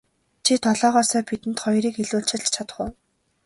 Чи 0.45 0.53
долоогоосоо 0.65 1.21
бидэнд 1.27 1.57
хоёрыг 1.63 1.95
илүүчилж 2.03 2.45
чадах 2.53 2.77
уу. 2.83 2.89